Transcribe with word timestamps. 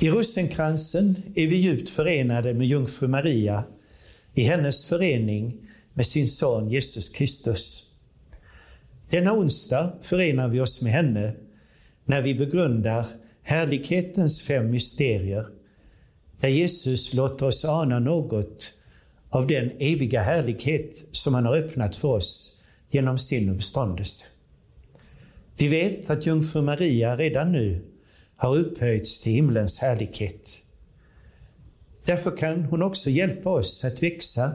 I 0.00 0.10
rosenkransen 0.10 1.22
är 1.34 1.46
vi 1.46 1.56
djupt 1.56 1.88
förenade 1.88 2.54
med 2.54 2.66
jungfru 2.66 3.08
Maria 3.08 3.64
i 4.34 4.42
hennes 4.42 4.84
förening 4.84 5.56
med 5.94 6.06
sin 6.06 6.28
son 6.28 6.70
Jesus 6.70 7.08
Kristus. 7.08 7.86
Denna 9.10 9.32
onsdag 9.32 9.92
förenar 10.00 10.48
vi 10.48 10.60
oss 10.60 10.82
med 10.82 10.92
henne 10.92 11.32
när 12.04 12.22
vi 12.22 12.34
begrundar 12.34 13.06
härlighetens 13.42 14.42
fem 14.42 14.70
mysterier, 14.70 15.46
där 16.40 16.48
Jesus 16.48 17.14
låter 17.14 17.46
oss 17.46 17.64
ana 17.64 17.98
något 17.98 18.74
av 19.30 19.46
den 19.46 19.70
eviga 19.78 20.22
härlighet 20.22 21.06
som 21.12 21.34
han 21.34 21.46
har 21.46 21.56
öppnat 21.56 21.96
för 21.96 22.08
oss 22.08 22.62
genom 22.90 23.18
sin 23.18 23.48
uppståndelse. 23.48 24.24
Vi 25.56 25.68
vet 25.68 26.10
att 26.10 26.26
jungfru 26.26 26.62
Maria 26.62 27.16
redan 27.16 27.52
nu 27.52 27.84
har 28.38 28.56
upphöjts 28.56 29.20
till 29.20 29.32
himlens 29.32 29.78
härlighet. 29.78 30.64
Därför 32.04 32.36
kan 32.36 32.64
hon 32.64 32.82
också 32.82 33.10
hjälpa 33.10 33.50
oss 33.50 33.84
att 33.84 34.02
växa 34.02 34.52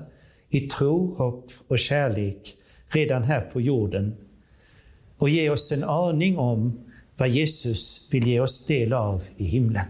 i 0.50 0.62
tro, 0.62 1.14
hopp 1.14 1.52
och 1.68 1.80
kärlek 1.80 2.56
redan 2.88 3.24
här 3.24 3.42
på 3.42 3.62
jorden 3.62 4.16
och 5.18 5.30
ge 5.30 5.50
oss 5.50 5.72
en 5.72 5.84
aning 5.84 6.38
om 6.38 6.80
vad 7.18 7.30
Jesus 7.30 8.08
vill 8.12 8.28
ge 8.28 8.40
oss 8.40 8.66
del 8.66 8.94
av 8.94 9.24
i 9.38 9.44
himlen. 9.44 9.86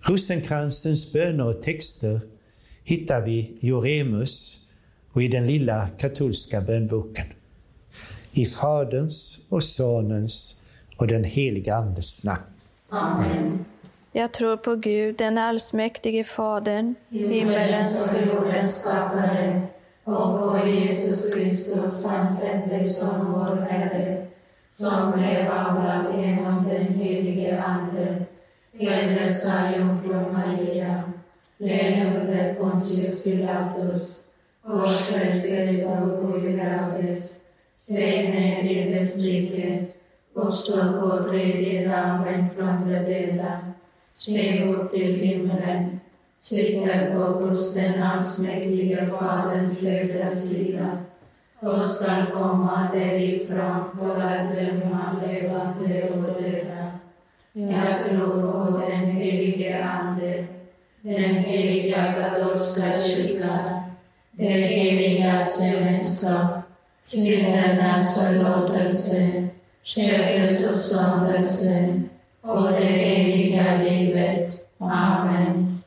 Rosenkransens 0.00 1.12
böner 1.12 1.44
och 1.44 1.62
texter 1.62 2.20
hittar 2.84 3.20
vi 3.20 3.56
i 3.60 3.72
Oremus 3.72 4.58
och 5.12 5.22
i 5.22 5.28
den 5.28 5.46
lilla 5.46 5.88
katolska 5.88 6.60
bönboken. 6.60 7.26
I 8.32 8.46
Faderns 8.46 9.40
och 9.48 9.64
Sonens 9.64 10.60
och 10.96 11.06
den 11.06 11.24
heliga 11.24 11.74
Andes 11.74 12.24
namn. 12.24 12.42
Amen. 12.90 13.64
Jag 14.12 14.32
tror 14.32 14.56
på 14.56 14.76
Gud, 14.76 15.16
den 15.16 15.38
allsmäktige 15.38 16.24
Fadern, 16.24 16.94
himmelens 17.08 18.14
och 18.14 18.26
jordens 18.26 18.80
skapare, 18.80 19.62
och 20.04 20.38
på 20.38 20.68
Jesus 20.68 21.34
Kristus, 21.34 22.06
hans 22.10 22.50
ende 22.50 22.84
Son, 22.84 23.32
vår 23.32 23.66
Herre, 23.70 24.26
som 24.72 25.12
blev 25.12 25.50
avlad 25.50 26.04
genom 26.20 26.68
den 26.68 26.86
helige 26.86 27.62
Ande, 27.62 28.24
föddes 28.78 29.54
av 29.54 29.78
jungfru 29.78 30.32
Maria, 30.32 31.12
led 31.58 32.16
under 32.20 32.54
Pontius 32.54 33.24
Pilatus, 33.24 34.24
korsfästes 34.66 35.86
och 35.86 36.40
begravdes, 36.40 37.40
steg 37.74 38.60
till 38.60 38.90
dess 38.90 39.24
rike, 39.24 39.86
uppstå 40.34 41.00
på 41.00 41.24
tredje 41.24 41.88
dagen 41.88 42.48
från 42.56 42.90
de 42.90 42.98
döda, 42.98 43.58
steg 44.10 44.74
upp 44.74 44.90
till 44.90 45.14
himlen, 45.14 46.00
sitter 46.40 47.14
på 47.14 47.38
Guds 47.38 47.74
den 47.74 48.02
allsmäktige 48.02 49.06
Faderns 49.06 49.84
högra 49.84 50.26
sida 50.26 50.98
och 51.60 51.86
skall 51.86 52.26
komma 52.26 52.88
därifrån 52.92 53.84
för 53.98 54.20
att 54.20 54.56
döma 54.56 55.16
levande 55.26 56.10
och 56.10 56.42
döda. 56.42 56.92
Jag 57.52 58.04
tror 58.04 58.52
på 58.52 58.82
den 58.90 59.10
helige 59.10 59.84
Ande, 59.84 60.46
den 61.00 61.34
heliga 61.34 62.12
katolska 62.12 63.00
kyrkan, 63.00 63.80
det 64.32 64.48
heliga 64.48 65.40
semenskap, 65.40 66.50
syndernas 67.00 68.18
förlåtelse, 68.18 69.48
köttets 69.94 70.72
uppståndelse 70.72 72.00
och 72.42 72.72
det 72.72 73.22
eviga 73.22 73.76
livet. 73.76 74.76
Amen. 74.78 75.82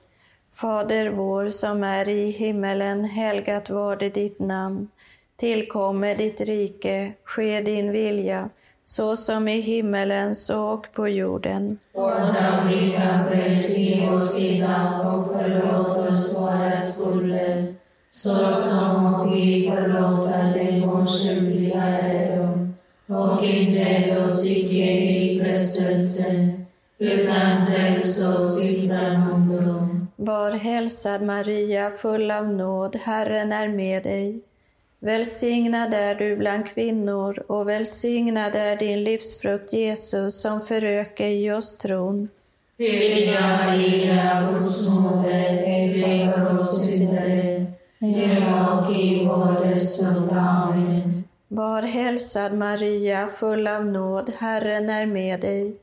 Fader 0.53 1.09
vår 1.09 1.50
som 1.50 1.83
är 1.83 2.09
i 2.09 2.31
himmelen, 2.31 3.05
helgat 3.05 3.69
varde 3.69 4.09
ditt 4.09 4.39
namn. 4.39 4.88
Tillkomme 5.35 6.13
ditt 6.13 6.41
rike, 6.41 7.13
ske 7.23 7.61
din 7.61 7.91
vilja, 7.91 8.50
så 8.85 9.16
som 9.16 9.47
i 9.47 9.61
himmelen 9.61 10.35
så 10.35 10.69
och 10.69 10.88
på 10.94 11.07
jorden. 11.07 11.77
Vårt 11.94 12.17
dagliga 12.17 13.25
bröd 13.29 13.69
ge 13.69 14.09
oss 14.09 14.39
idag 14.39 15.16
och 15.16 15.27
förlåt 15.33 16.09
oss 16.09 16.41
våra 16.41 16.77
skulder, 16.77 17.75
så 18.09 18.51
som 18.51 19.31
vi 19.31 19.73
förlåta 19.75 20.38
dem 20.38 20.89
våra 20.89 21.07
skyldiga 21.07 21.83
äro. 21.83 22.52
Och 23.07 23.45
inled 23.45 24.25
oss 24.25 24.45
icke 24.45 24.91
i 24.91 25.41
frestelse, 25.43 26.49
utan 26.97 27.67
fräls 27.67 28.29
oss 28.29 28.63
ifrån 28.63 29.31
ondo. 29.33 29.87
Var 30.15 30.51
hälsad 30.51 31.21
Maria, 31.21 31.89
full 31.89 32.31
av 32.31 32.47
nåd, 32.47 32.95
Herren 33.03 33.51
är 33.51 33.67
med 33.67 34.03
dig. 34.03 34.41
Välsignad 34.99 35.93
är 35.93 36.15
du 36.15 36.35
bland 36.35 36.67
kvinnor 36.67 37.43
och 37.47 37.69
välsignad 37.69 38.55
är 38.55 38.75
din 38.75 39.03
livsfrukt 39.03 39.73
Jesus 39.73 40.41
som 40.41 40.61
föröker 40.61 41.27
i 41.27 41.51
oss 41.51 41.77
tron. 41.77 42.29
Heliga 42.77 43.41
Maria, 43.41 44.47
Guds 44.49 44.97
moder, 44.97 46.31
för 46.31 46.51
oss 46.51 46.87
syndare, 46.87 47.65
nu 47.99 48.43
och 48.71 48.95
i 48.95 49.25
vår 49.25 49.65
dödsstund. 49.65 50.31
Amen. 50.31 51.22
Var 51.55 51.81
hälsad 51.81 52.53
Maria, 52.53 53.27
full 53.27 53.67
av 53.67 53.85
nåd, 53.85 54.31
Herren 54.37 54.89
är 54.89 55.05
med 55.05 55.39
dig. 55.39 55.75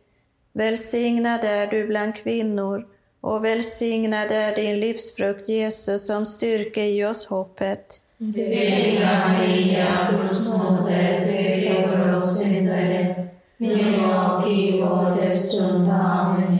Välsignad 0.52 1.44
är 1.44 1.66
du 1.66 1.86
bland 1.86 2.16
kvinnor 2.16 2.86
och 3.20 3.44
välsignad 3.44 4.30
är 4.30 4.56
din 4.56 4.80
livsfrukt 4.80 5.48
Jesus 5.48 6.06
som 6.06 6.26
styrker 6.26 6.82
i 6.82 7.04
oss 7.04 7.26
hoppet. 7.26 8.02
Heliga 8.18 9.28
Maria, 9.28 10.10
Guds 10.12 10.58
moder, 10.58 11.26
be 11.26 11.88
för 11.88 12.14
oss 12.14 12.42
syndare, 12.44 13.28
nu 13.56 14.06
och 14.06 14.50
i 14.52 14.80
vår 14.80 15.22
dödsstund. 15.22 15.90
Amen. 15.90 16.58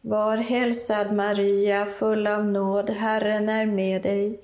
Var 0.00 0.36
hälsad 0.36 1.12
Maria, 1.12 1.86
full 1.86 2.26
av 2.26 2.46
nåd, 2.46 2.90
Herren 2.90 3.48
är 3.48 3.66
med 3.66 4.02
dig. 4.02 4.40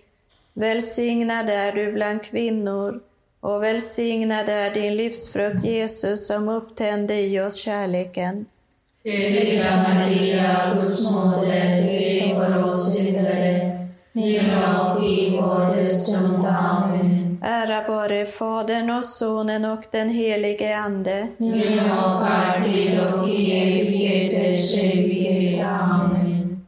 Välsignad 0.52 1.50
är 1.50 1.72
du 1.72 1.92
bland 1.92 2.22
kvinnor 2.22 3.00
och 3.44 3.62
välsignad 3.62 4.49
är 4.49 4.75
din 4.75 4.97
livsfrukt 4.97 5.65
Jesus 5.65 6.27
som 6.27 6.49
upptände 6.49 7.21
i 7.21 7.41
oss 7.41 7.56
kärleken. 7.56 8.47
Heliga 9.05 9.87
Maria, 9.88 10.75
Guds 10.75 11.10
moder, 11.10 11.82
be 11.82 12.34
för 12.34 12.65
oss 12.65 12.99
syndare, 12.99 13.88
nu 14.12 14.38
och 14.81 15.05
i 15.05 15.31
vår 15.31 15.77
dödsstund. 15.77 16.47
Amen. 16.47 17.38
Ära 17.43 17.88
vare 17.88 18.25
Fadern 18.25 18.91
och 18.91 19.05
Sonen 19.05 19.65
och 19.65 19.84
den 19.93 20.09
helige 20.09 20.76
Ande. 20.76 21.28
Nu 21.37 21.81
och 21.91 22.31
alltid 22.31 23.00
och 23.00 23.28
i 23.28 23.53
evigheters 23.53 24.82
evighet. 24.82 25.66
Amen. 25.66 26.66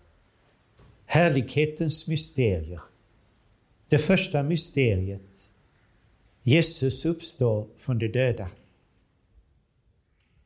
Härlighetens 1.06 2.08
mysterier. 2.08 2.80
Det 3.88 3.98
första 3.98 4.42
mysteriet. 4.42 5.35
Jesus 6.48 7.04
uppstår 7.04 7.68
från 7.76 7.98
de 7.98 8.08
döda. 8.08 8.50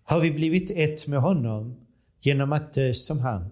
Har 0.03 0.21
vi 0.21 0.31
blivit 0.31 0.71
ett 0.71 1.07
med 1.07 1.21
honom 1.21 1.87
genom 2.21 2.53
att 2.53 2.75
dö 2.75 2.95
som 2.95 3.19
han, 3.19 3.51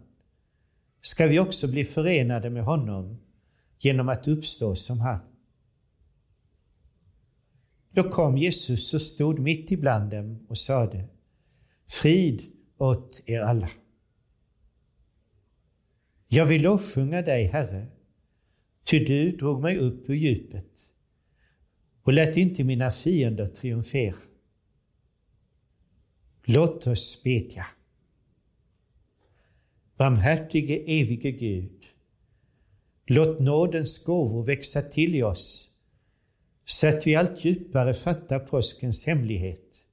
ska 1.00 1.26
vi 1.26 1.38
också 1.38 1.68
bli 1.68 1.84
förenade 1.84 2.50
med 2.50 2.64
honom 2.64 3.18
genom 3.78 4.08
att 4.08 4.28
uppstå 4.28 4.74
som 4.74 5.00
han. 5.00 5.18
Då 7.90 8.10
kom 8.10 8.38
Jesus 8.38 8.94
och 8.94 9.02
stod 9.02 9.38
mitt 9.38 9.70
ibland 9.70 10.10
dem 10.10 10.46
och 10.48 10.58
sade 10.58 11.08
Frid 11.86 12.42
åt 12.78 13.22
er 13.26 13.40
alla. 13.40 13.70
Jag 16.28 16.46
vill 16.46 16.62
lovsjunga 16.62 17.22
dig, 17.22 17.44
Herre, 17.44 17.86
ty 18.84 19.04
du 19.04 19.36
drog 19.36 19.60
mig 19.60 19.76
upp 19.78 20.10
ur 20.10 20.14
djupet 20.14 20.94
och 22.08 22.14
lät 22.14 22.36
inte 22.36 22.64
mina 22.64 22.90
fiender 22.90 23.46
triumfera. 23.46 24.16
Låt 26.44 26.86
oss 26.86 27.22
bedja. 27.22 27.66
Barmhärtige 29.96 30.84
evige 30.86 31.30
Gud, 31.30 31.86
låt 33.06 33.40
nådens 33.40 34.04
gåvor 34.04 34.44
växa 34.44 34.82
till 34.82 35.14
i 35.14 35.22
oss 35.22 35.70
så 36.64 36.86
att 36.88 37.06
vi 37.06 37.16
allt 37.16 37.44
djupare 37.44 37.94
fattar 37.94 38.38
påskens 38.38 39.06
hemlighet, 39.06 39.84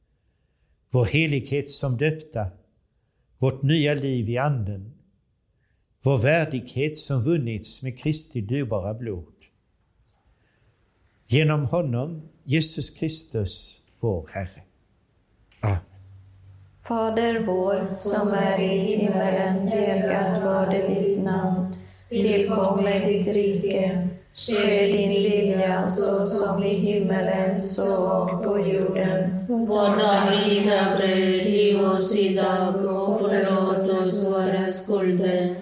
vår 0.92 1.06
helighet 1.06 1.72
som 1.72 1.98
döpta, 1.98 2.48
vårt 3.38 3.64
nya 3.64 3.94
liv 3.94 4.30
i 4.30 4.38
Anden, 4.38 4.94
vår 6.04 6.18
värdighet 6.18 6.98
som 6.98 7.24
vunnits 7.24 7.82
med 7.82 8.00
Kristi 8.00 8.42
dyrbara 8.42 8.94
blod. 8.94 9.35
Genom 11.28 11.66
honom, 11.66 12.22
Jesus 12.44 12.90
Kristus, 12.90 13.78
vår 14.00 14.30
Herre. 14.34 14.62
Amen. 15.62 15.80
Fader 16.88 17.40
vår, 17.40 17.88
som 17.90 18.34
är 18.34 18.62
i 18.62 18.78
himmelen. 18.78 19.68
Helgat 19.68 20.44
var 20.44 20.68
det 20.68 20.86
ditt 20.86 21.24
namn. 21.24 21.74
Tillkomme 22.10 23.00
ditt 23.00 23.28
rike. 23.28 24.08
Ske 24.34 24.86
din 24.86 25.10
vilja 25.10 25.82
så 25.82 26.20
som 26.20 26.64
i 26.64 26.74
himmelen 26.74 27.62
så 27.62 28.14
och 28.14 28.44
på 28.44 28.60
jorden. 28.60 29.46
Vårt 29.48 30.00
dagliga 30.00 30.96
bröd 30.98 31.42
giv 31.42 31.82
oss 31.82 32.16
idag 32.16 32.76
och 32.76 33.20
förlåt 33.20 33.90
oss 33.90 34.32
våra 34.32 34.68
skulder 34.68 35.56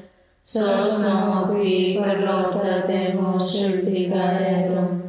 så 0.44 0.60
som 0.76 1.60
vi 1.60 2.02
förlåta 2.04 2.88
dem 2.88 3.36
oss 3.36 3.54
skyldiga 3.54 4.24
äro. 4.24 5.03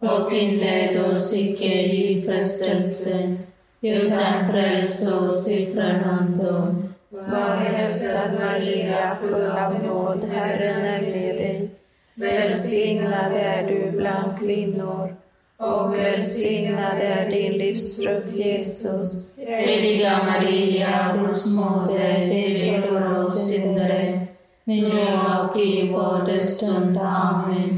Och 0.00 0.32
inled 0.32 1.12
oss 1.12 1.34
icke 1.34 1.82
i 1.82 2.22
frestelse 2.26 3.36
utan 3.80 4.48
fräls 4.50 5.12
oss 5.12 5.50
ifrån 5.50 6.04
ondo. 6.04 6.74
Var 7.10 7.56
hälsad 7.56 8.32
Maria, 8.40 9.16
full 9.20 9.50
av 9.50 9.84
nåd, 9.84 10.24
Herren 10.24 10.84
är 10.84 11.00
med 11.00 11.36
dig. 11.36 11.70
Välsignad 12.14 13.32
är 13.34 13.68
du 13.68 13.90
bland 13.90 14.38
kvinnor 14.38 15.16
och 15.60 15.94
välsignad 15.94 17.00
är 17.00 17.30
din 17.30 17.52
livsfrukt, 17.52 18.32
Jesus. 18.32 19.38
Heliga 19.46 20.20
Maria, 20.26 21.16
Guds 21.18 21.52
moder, 21.52 22.28
be 22.28 22.82
för 22.82 23.16
oss 23.16 23.48
syndare, 23.48 24.26
nu 24.64 24.86
och 24.86 25.60
i 25.60 25.88
vår 25.92 26.38
stund. 26.38 26.98
Amen. 26.98 27.77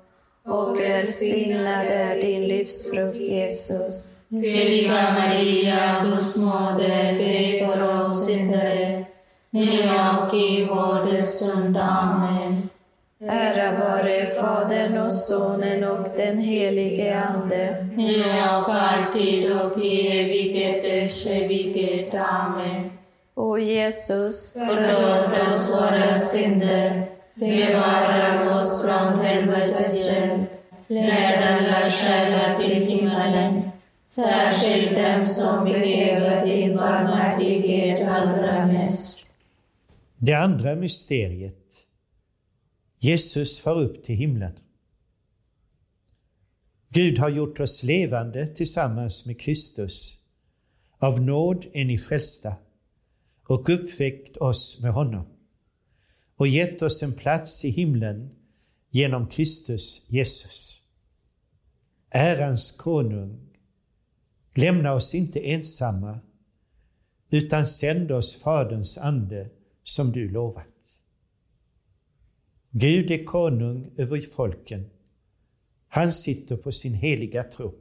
och 0.47 0.79
välsignad 0.79 1.85
är 1.87 2.21
din 2.21 2.47
livsfrukt, 2.47 3.15
Jesus. 3.15 4.25
Heliga 4.29 5.13
Maria, 5.19 6.03
Guds 6.03 6.37
moder, 6.37 7.17
be 7.17 7.65
för 7.65 8.01
oss 8.01 8.25
syndare, 8.25 9.05
nu 9.49 9.69
och 10.21 10.33
i 10.35 10.65
vår 10.65 11.21
stund. 11.21 11.77
Amen. 11.77 12.69
Ära 13.27 13.71
vare 13.71 14.25
Fadern 14.25 14.97
och 14.97 15.13
Sonen 15.13 15.83
och 15.83 16.07
den 16.17 16.37
helige 16.39 17.19
Ande. 17.19 17.87
Nu 17.95 18.21
och 18.23 18.75
alltid 18.75 19.51
och 19.61 19.83
i 19.83 20.19
evigheters 20.19 21.27
evighet. 21.27 22.13
Amen. 22.13 22.91
O 23.35 23.57
Jesus, 23.57 24.53
Förlåt 24.53 25.47
oss 25.47 25.81
våra 25.81 26.15
synder, 26.15 27.05
bevara 27.49 28.55
oss 28.55 28.85
från 28.85 29.25
helvetets 29.25 30.09
led 30.87 31.43
alla 31.43 31.89
själar 31.89 32.59
till 32.59 32.85
himmelen, 32.85 33.61
särskilt 34.07 34.95
dem 34.95 35.23
som 35.23 35.63
behöver 35.65 36.45
din 36.45 36.77
barmhärtighet 36.77 38.09
allra 38.09 38.65
mest. 38.65 39.35
Det 40.17 40.33
andra 40.33 40.75
mysteriet. 40.75 41.87
Jesus 42.99 43.61
far 43.61 43.75
upp 43.75 44.03
till 44.03 44.15
himlen. 44.15 44.59
Gud 46.89 47.19
har 47.19 47.29
gjort 47.29 47.59
oss 47.59 47.83
levande 47.83 48.47
tillsammans 48.47 49.25
med 49.25 49.41
Kristus. 49.41 50.17
Av 50.99 51.21
nåd 51.21 51.65
är 51.73 51.85
ni 51.85 51.97
frälsta 51.97 52.55
och 53.47 53.69
uppväckt 53.69 54.37
oss 54.37 54.79
med 54.81 54.93
honom 54.93 55.30
och 56.41 56.47
gett 56.47 56.81
oss 56.81 57.03
en 57.03 57.13
plats 57.13 57.65
i 57.65 57.69
himlen 57.69 58.29
genom 58.89 59.27
Kristus 59.27 60.05
Jesus. 60.07 60.81
Ärans 62.09 62.71
konung, 62.71 63.57
lämna 64.53 64.93
oss 64.93 65.15
inte 65.15 65.39
ensamma 65.39 66.19
utan 67.29 67.65
sänd 67.65 68.11
oss 68.11 68.37
Faderns 68.37 68.97
ande 68.97 69.49
som 69.83 70.11
du 70.11 70.29
lovat. 70.29 71.01
Gud 72.71 73.11
är 73.11 73.23
konung 73.23 73.93
över 73.97 74.21
folken. 74.21 74.89
Han 75.87 76.11
sitter 76.11 76.57
på 76.57 76.71
sin 76.71 76.93
heliga 76.93 77.43
tro. 77.43 77.75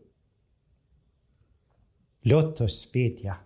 Låt 2.20 2.60
oss 2.60 2.92
bedja. 2.92 3.36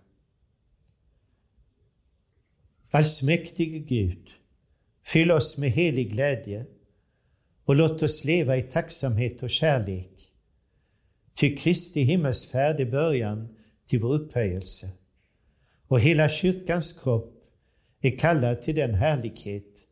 Allsmäktige 2.91 3.79
Gud, 3.79 4.29
fyll 5.05 5.31
oss 5.31 5.57
med 5.57 5.71
helig 5.71 6.11
glädje 6.11 6.65
och 7.65 7.75
låt 7.75 8.03
oss 8.03 8.23
leva 8.25 8.57
i 8.57 8.63
tacksamhet 8.63 9.43
och 9.43 9.49
kärlek. 9.49 10.11
Ty 11.33 11.57
Kristi 11.57 12.01
himmelsfärd 12.01 12.79
är 12.79 12.91
början 12.91 13.55
till 13.87 13.99
vår 13.99 14.13
upphöjelse 14.13 14.89
och 15.87 15.99
hela 15.99 16.29
kyrkans 16.29 16.93
kropp 16.93 17.43
är 18.01 18.17
kallad 18.17 18.61
till 18.61 18.75
den 18.75 18.93
härlighet 18.93 19.87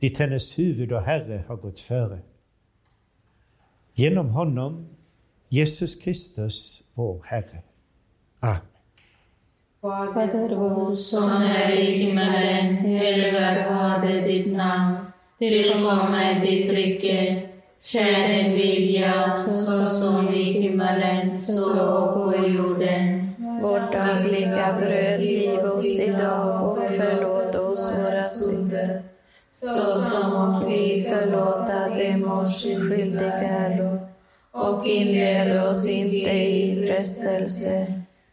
dit 0.00 0.18
hennes 0.18 0.58
huvud 0.58 0.92
och 0.92 1.02
Herre 1.02 1.44
har 1.48 1.56
gått 1.56 1.80
före. 1.80 2.20
Genom 3.94 4.28
honom, 4.28 4.88
Jesus 5.48 5.96
Kristus, 5.96 6.82
vår 6.94 7.22
Herre. 7.24 7.62
Amen. 8.40 8.71
Fader 9.82 10.56
vår 10.56 10.96
som 10.96 11.42
är 11.42 11.70
i 11.70 11.92
himmelen, 11.92 12.76
helgat 12.76 13.70
varde 13.70 14.20
ditt 14.20 14.56
namn. 14.56 14.96
Tillkomme 15.38 16.40
ditt 16.42 16.70
rike. 16.70 17.42
Sker 17.82 18.28
din 18.28 18.52
vilja, 18.52 19.32
så 19.32 19.84
som 19.86 20.28
i 20.28 20.42
himmelen, 20.42 21.34
så 21.34 21.88
och 21.88 22.14
på 22.14 22.46
jorden. 22.46 23.34
Vårt 23.62 23.92
dagliga 23.92 24.76
bröd 24.80 25.20
giv 25.20 25.58
oss 25.58 26.00
idag 26.00 26.68
och 26.68 26.90
förlåt 26.90 27.54
oss 27.54 27.92
våra 27.98 28.22
synder 28.22 29.02
så 29.48 29.98
som 29.98 30.64
vi 30.66 31.06
förlåta 31.08 31.88
dem 31.88 32.32
oss 32.32 32.62
skyldiga 32.64 33.32
äro. 33.32 34.00
Och 34.52 34.86
inled 34.86 35.64
oss 35.64 35.88
inte 35.88 36.30
i 36.30 36.84
frestelse, 36.86 38.01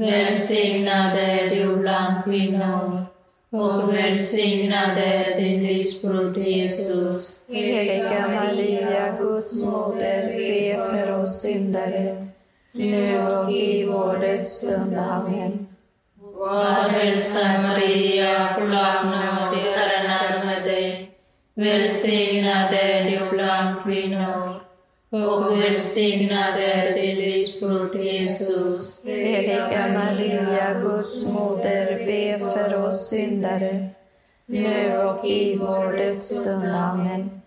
Välsignad 0.00 1.18
är 1.18 1.50
du 1.50 1.76
bland 1.76 2.24
kvinnor 2.24 3.06
och 3.50 3.94
välsignad 3.94 4.98
är 4.98 5.40
din 5.40 5.62
livsfrukt 5.62 6.38
Jesus. 6.38 7.44
Heliga 7.48 8.28
Maria, 8.28 9.16
Guds 9.18 9.64
moder, 9.64 10.26
be 10.26 10.90
för 10.90 11.18
oss 11.18 11.40
syndare, 11.42 12.26
nu 12.72 13.20
och 13.20 13.52
i 13.52 13.84
vår 13.84 14.18
dödsstund. 14.18 14.96
Amen. 14.96 15.66
Var 16.20 16.90
hälsad 16.90 17.62
Maria, 17.62 18.54
full 18.54 18.74
av 18.74 19.06
nåd, 19.06 19.54
Herren 19.76 20.10
är 20.10 20.44
med 20.44 20.64
dig. 20.64 21.10
Välsignad 21.54 22.74
är 22.74 23.10
du 23.10 23.36
bland 23.36 23.82
kvinnor 23.84 24.59
och 25.12 25.60
välsignad 25.60 26.54
är 26.58 26.94
din 26.94 27.16
livsfrukt 27.16 28.04
Jesus. 28.04 29.04
Heliga 29.06 29.88
Maria, 29.94 30.80
Guds 30.82 31.32
moder, 31.32 32.06
be 32.06 32.38
för 32.38 32.86
oss 32.86 33.08
syndare, 33.08 33.88
nu 34.46 34.98
och 34.98 35.26
i 35.26 35.56
vår 35.56 35.92
dödsstund. 35.92 36.74
Amen. 36.74 37.40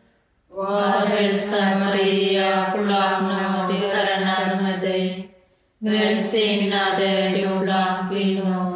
Var 0.49 1.05
hälsad 1.05 1.79
Maria, 1.79 2.71
full 2.71 2.85
nåd, 2.85 3.71
Herren 3.93 4.23
är 4.23 4.61
med 4.61 4.81
dig. 4.81 5.29
Välsignad 5.77 7.01
är 7.01 7.29
du 7.29 7.59
bland 7.59 8.09
kvinnor 8.09 8.72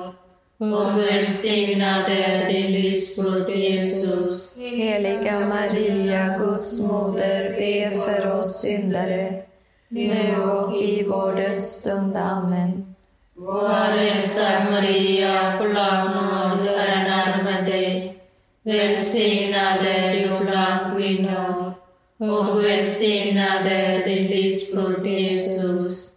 och 0.59 0.97
välsignad 0.97 2.05
är 2.07 2.47
din 2.47 2.71
livsfrukt 2.71 3.55
Jesus. 3.55 4.57
Heliga 4.57 5.39
Maria, 5.39 6.37
Guds 6.37 6.91
moder, 6.91 7.55
be 7.57 8.01
för 8.01 8.39
oss 8.39 8.61
syndare, 8.61 9.43
nu 9.87 10.41
och 10.41 10.77
i 10.77 11.03
vår 11.03 11.35
dödsstund. 11.35 12.17
Amen. 12.17 12.95
Var 13.35 13.97
hälsad 13.97 14.71
Maria, 14.71 15.57
full 15.57 15.77
av 15.77 16.05
nåd, 16.05 16.67
Herren 16.67 17.05
är 17.05 17.43
med 17.43 17.65
dig. 17.65 18.17
Välsignad 18.63 19.85
är 19.85 20.13
du 20.13 20.45
bland 20.45 20.97
kvinnor 20.97 21.73
och 22.19 22.63
välsignad 22.63 23.65
är 23.65 24.05
din 24.05 24.27
livsfrukt 24.27 25.07
Jesus. 25.07 26.16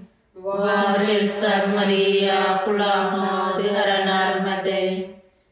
Var 0.43 0.97
hälsad 0.97 1.69
Maria, 1.75 2.59
full 2.65 2.81
av 2.81 3.03
nåd, 3.17 3.65
Herren 3.75 4.07
är 4.07 4.41
med 4.41 4.65
dig. 4.65 5.09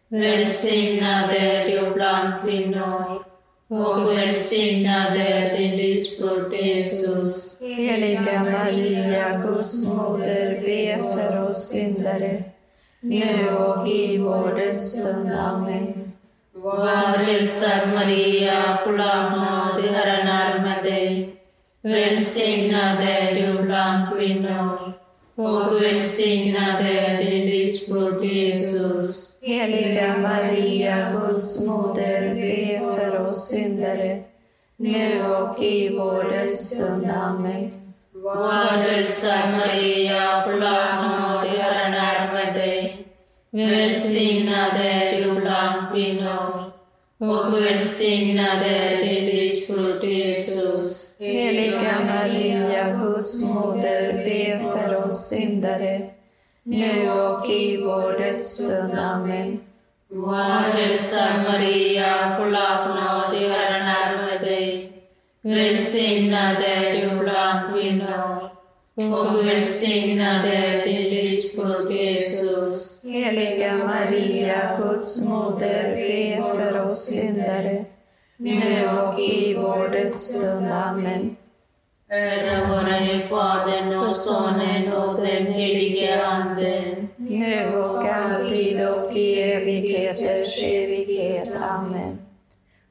Välsignad 0.08 1.30
är 1.30 1.70
du 1.70 1.92
bland 1.94 2.34
kvinnor 2.44 3.24
och 3.68 4.18
välsignad 4.18 5.16
är 5.16 5.58
din 5.58 5.78
livsfrukt 5.78 6.62
Jesus. 6.62 7.60
Heliga 7.62 8.44
Maria, 8.44 9.38
Guds 9.38 9.88
moder, 9.88 10.62
be 10.66 11.14
för 11.14 11.48
oss 11.48 11.70
syndare, 11.70 12.44
nu 13.00 13.50
och 13.50 13.88
i 13.88 14.18
vår 14.18 14.56
dödsstund. 14.56 15.32
Amen. 15.32 16.12
Var 16.54 17.18
hälsad 17.18 17.94
Maria, 17.94 18.78
full 18.84 19.02
av 19.02 19.32
nåd, 19.32 19.86
Herren 19.86 20.28
är 20.28 20.60
med 20.60 20.84
dig. 20.84 21.39
Välsignad 21.82 22.98
är 23.02 23.36
du 23.36 23.64
bland 23.64 24.18
kvinnor 24.18 24.94
och 25.36 25.82
välsignad 25.82 26.82
är 26.82 27.18
din 27.18 27.46
livsfrukt 27.50 28.26
Jesus. 28.26 29.34
Heliga 29.42 30.18
Maria, 30.18 31.12
Guds 31.12 31.68
moder, 31.68 32.36
be 32.36 32.80
för 32.96 33.28
oss 33.28 33.50
syndare, 33.50 34.24
nu 34.78 35.26
och 35.26 35.64
i 35.64 35.98
vår 35.98 36.24
dödsstund. 36.24 37.12
Amen. 37.12 37.94
Var 38.14 38.78
hälsad 38.78 39.52
Maria, 39.52 40.44
full 40.46 40.64
av 40.64 41.04
nåd, 41.04 41.48
Herren 41.58 41.94
är 41.94 42.34
med 42.34 42.54
dig. 42.54 43.08
Välsignad 43.52 44.82
är 44.82 45.22
du 45.22 45.42
bland 45.42 45.94
kvinnor 45.94 46.69
och 47.20 47.54
välsignad 47.54 48.62
är 48.66 48.98
din 48.98 49.26
livsfrukt 49.26 50.04
Jesus. 50.04 51.14
Heliga 51.20 51.94
Maria, 52.08 52.98
Guds 52.98 53.44
moder, 53.44 54.14
be 54.14 54.60
för 54.72 55.06
oss 55.06 55.30
syndare, 55.30 56.10
nu 56.64 57.12
och 57.12 57.50
i 57.50 57.78
vår 57.78 58.20
dödsstund. 58.20 58.94
Amen. 59.00 59.60
Var 60.08 60.74
hälsad 60.74 61.44
Maria, 61.44 62.38
full 62.38 62.56
av 62.56 62.88
nåd, 62.88 63.52
Herren 63.52 63.88
är 63.88 64.18
med 64.26 64.42
dig. 64.42 64.92
Välsignad 65.42 66.56
är 66.64 67.10
du 67.10 67.20
bland 67.20 67.74
kvinnor 67.74 68.39
och 69.08 69.48
välsignad 69.48 70.46
är 70.46 70.86
din 70.86 71.10
livsfrukt 71.10 71.94
Jesus. 71.94 73.04
Heliga 73.04 73.78
Maria, 73.78 74.78
Guds 74.78 75.26
moder, 75.26 75.96
be 75.96 76.44
för 76.56 76.84
oss 76.84 77.06
syndare, 77.06 77.86
nu 78.38 78.90
och 78.90 79.20
i 79.20 79.54
vår 79.54 79.90
dödsstund. 79.90 80.72
Amen. 80.72 81.36
Ära 82.12 82.68
vare 82.68 83.28
Fadern 83.28 83.98
och 83.98 84.16
Sonen 84.16 84.94
och 84.94 85.22
den 85.26 85.46
helige 85.46 86.26
Anden. 86.26 87.10
nu 87.18 87.76
och 87.76 88.08
alltid 88.08 88.88
och 88.88 89.18
i 89.18 89.42
evigheters 89.42 90.64
evighet. 90.64 91.52
Amen. 91.62 92.20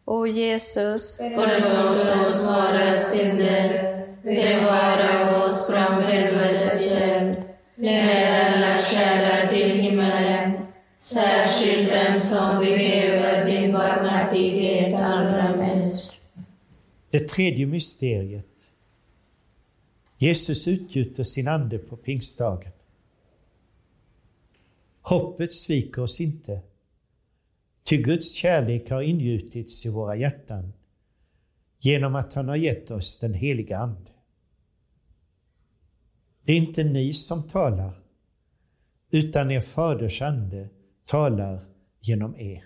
O 0.05 0.27
Jesus, 0.27 1.17
Förlåt 1.17 2.11
oss 2.11 2.49
våra 2.49 2.99
synder, 2.99 3.98
bevara 4.37 5.43
oss 5.45 5.71
från 5.71 6.03
helvetets 6.03 7.01
eld, 7.01 7.37
led 7.77 8.41
alla 8.41 8.79
själar 8.79 9.47
till 9.47 9.81
himmelen, 9.81 10.67
särskilt 10.95 11.93
den 11.93 12.15
som 12.15 12.61
behöver 12.61 13.47
din 13.47 13.73
barmhärtighet 13.73 14.95
allra 14.95 15.57
mest. 15.57 16.21
Det 17.11 17.29
tredje 17.29 17.67
mysteriet. 17.67 18.45
Jesus 20.19 20.69
utgjuter 20.69 21.25
sin 21.25 21.49
ande 21.49 21.79
på 21.79 21.97
pingstdagen. 21.97 22.73
Hoppet 25.03 25.53
sviker 25.53 26.03
oss 26.03 26.21
inte, 26.21 26.61
ty 27.85 27.97
Guds 27.97 28.35
kärlek 28.35 28.91
har 28.91 29.03
ingjutits 29.03 29.87
i 29.87 29.89
våra 29.89 30.17
hjärtan 30.17 30.73
genom 31.81 32.15
att 32.15 32.35
han 32.35 32.49
har 32.49 32.57
gett 32.57 32.91
oss 32.91 33.19
den 33.19 33.35
heliga 33.35 33.79
Ande. 33.79 34.11
Det 36.49 36.53
är 36.53 36.57
inte 36.57 36.85
ni 36.85 37.13
som 37.13 37.49
talar, 37.49 37.95
utan 39.11 39.51
er 39.51 39.61
faders 39.61 40.23
ande 40.23 40.69
talar 41.05 41.63
genom 42.01 42.37
er. 42.37 42.65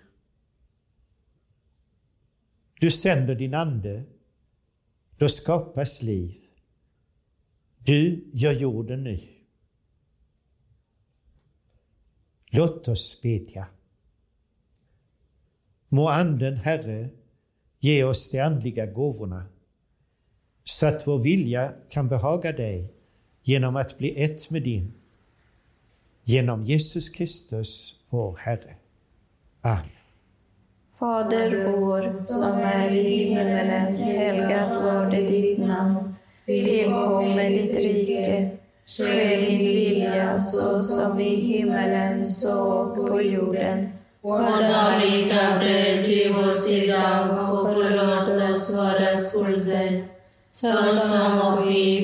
Du 2.81 2.91
sänder 2.91 3.35
din 3.35 3.55
ande, 3.55 4.05
då 5.17 5.29
skapas 5.29 6.03
liv. 6.03 6.35
Du 7.79 8.31
gör 8.33 8.53
jorden 8.53 9.05
ny. 9.05 9.21
Låt 12.51 12.89
oss 12.89 13.23
bedja. 13.23 13.67
Må 15.89 16.09
Anden, 16.09 16.57
Herre, 16.57 17.11
ge 17.79 18.05
oss 18.05 18.31
de 18.31 18.41
andliga 18.41 18.87
gåvorna, 18.87 19.47
så 20.65 20.87
att 20.87 21.07
vår 21.07 21.19
vilja 21.19 21.75
kan 21.91 22.09
behaga 22.09 22.53
dig 22.53 23.02
genom 23.43 23.77
att 23.77 23.99
bli 23.99 24.23
ett 24.23 24.51
med 24.51 24.63
din. 24.63 24.93
Genom 26.25 26.65
Jesus 26.65 27.09
Kristus, 27.09 27.95
vår 28.11 28.37
Herre. 28.37 28.75
Amen. 29.61 29.91
Fader 30.99 31.65
vår 31.71 32.13
som 32.19 32.59
är 32.59 32.91
i 32.91 33.25
himmelen. 33.25 33.97
Helgat 33.97 34.83
varde 34.83 35.17
ditt 35.17 35.59
namn. 35.59 36.15
Tillkomme 36.47 37.49
ditt 37.49 37.77
rike. 37.77 38.51
Ske 38.87 39.37
din 39.37 39.59
vilja 39.59 40.41
så 40.41 40.79
som 40.79 41.21
i 41.21 41.35
himmelen 41.35 42.27
så 42.27 42.63
och 42.63 43.09
på 43.09 43.23
jorden. 43.23 43.89
Vårt 44.21 44.61
dagliga 44.61 45.59
bröd 45.59 46.05
giv 46.05 46.37
oss 46.37 46.71
idag 46.71 47.53
och 47.53 47.75
förlåt 47.75 48.51
oss 48.51 48.77
våra 48.77 49.17
skulder, 49.17 50.05
såsom 50.53 51.39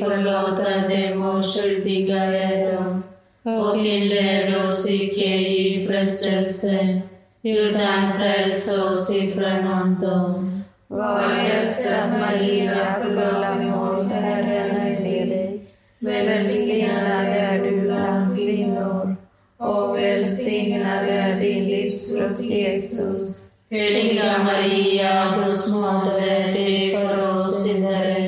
förlåta 0.01 0.89
dem 0.89 1.23
och 1.23 1.47
skyldiga 1.47 2.25
äro. 2.25 3.03
Och 3.43 3.77
inled 3.77 4.67
oss 4.67 4.91
icke 4.91 5.37
i 5.37 5.87
frestelse, 5.87 7.01
utan 7.43 8.13
fräls 8.13 8.79
oss 8.79 9.11
ifrån 9.11 9.73
ondo. 9.73 10.45
Var 10.87 11.19
hälsad 11.19 12.11
Maria, 12.21 12.97
full 13.03 13.45
av 13.45 13.61
nåd, 13.61 14.13
Herren 14.13 14.77
är 14.77 15.01
med 15.01 15.29
dig. 15.29 15.61
Välsignad 15.99 17.29
är 17.29 17.65
du 17.65 17.81
bland 17.81 18.37
kvinnor 18.37 19.17
och 19.59 19.99
välsignad 19.99 21.09
är 21.09 21.41
din 21.41 21.65
livsfrukt 21.65 22.41
Jesus. 22.41 23.51
Heliga 23.71 24.39
Maria, 24.45 25.37
Guds 25.37 25.73
moder, 25.73 26.55
be 26.55 27.09
för 27.09 27.35
oss 27.35 27.65
syndare, 27.65 28.28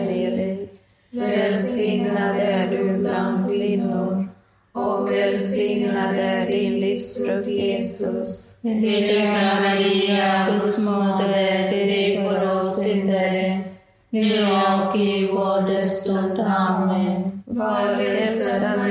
Välsignad 1.13 2.39
är 2.39 2.67
du 2.67 2.97
bland 2.97 3.47
kvinnor 3.47 4.27
och 4.73 5.11
välsignad 5.11 6.17
är 6.17 6.47
din 6.47 6.79
livsfrukt 6.79 7.47
Jesus. 7.47 8.59
Heliga 8.63 9.59
Maria, 9.61 10.47
Guds 10.51 10.89
moder, 10.89 11.27
be 11.71 12.29
för 12.29 12.59
oss 12.59 12.83
syndare, 12.83 13.59
nu 14.09 14.43
och 14.43 14.99
i 14.99 15.27
vår 15.27 15.81
stund. 15.81 16.39
Amen. 16.39 17.43
Var 17.45 17.95
hälsad 17.95 18.90